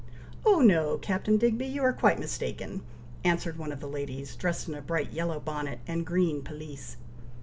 "Oh 0.47 0.61
no, 0.61 0.97
Captain 0.97 1.37
Digby, 1.37 1.67
you 1.67 1.83
are 1.83 1.93
quite 1.93 2.17
mistaken," 2.17 2.81
answered 3.23 3.59
one 3.59 3.71
of 3.71 3.81
the 3.81 3.87
ladies, 3.87 4.35
dressed 4.35 4.67
in 4.67 4.73
a 4.73 4.81
bright 4.81 5.13
yellow 5.13 5.39
bonnet 5.39 5.77
and 5.85 6.07
green 6.07 6.41
pelisse. 6.41 6.97